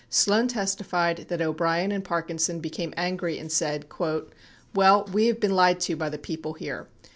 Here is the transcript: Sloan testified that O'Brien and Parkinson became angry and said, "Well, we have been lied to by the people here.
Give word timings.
Sloan 0.09 0.47
testified 0.47 1.27
that 1.27 1.43
O'Brien 1.43 1.91
and 1.91 2.03
Parkinson 2.03 2.59
became 2.59 2.91
angry 2.97 3.37
and 3.37 3.51
said, 3.51 3.85
"Well, 4.73 5.03
we 5.13 5.27
have 5.27 5.39
been 5.39 5.55
lied 5.55 5.79
to 5.81 5.95
by 5.95 6.09
the 6.09 6.17
people 6.17 6.53
here. 6.53 6.87